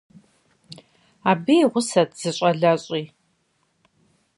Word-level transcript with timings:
Абы 1.29 1.53
и 1.63 1.67
гъусэт 1.71 2.09
зы 2.19 2.31
щӀалэщӀи. 2.37 3.03